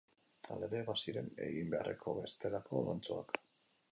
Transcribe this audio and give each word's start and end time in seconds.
Hala 0.53 0.67
ere, 0.69 0.79
baziren 0.87 1.27
egin 1.49 1.69
beharreko 1.75 2.15
bestelako 2.21 2.81
lantxoak. 2.89 3.37